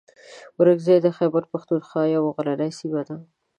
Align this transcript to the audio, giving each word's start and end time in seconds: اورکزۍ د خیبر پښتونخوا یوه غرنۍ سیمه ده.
اورکزۍ 0.57 0.97
د 1.01 1.07
خیبر 1.17 1.43
پښتونخوا 1.51 2.03
یوه 2.15 2.29
غرنۍ 2.35 2.71
سیمه 2.79 3.01
ده. 3.07 3.15